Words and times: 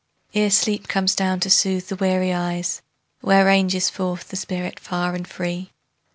Ere 0.33 0.49
sleep 0.49 0.87
comes 0.87 1.13
down 1.13 1.39
to 1.39 1.47
soothe 1.47 1.87
the 1.89 1.95
weary 1.95 2.33
eyes, 2.33 2.81
Where 3.19 3.45
ranges 3.45 3.91
forth 3.91 4.29
the 4.29 4.35
spirit 4.35 4.79
far 4.79 5.13
and 5.13 5.27
free? 5.27 5.69